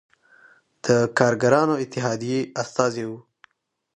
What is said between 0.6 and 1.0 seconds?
د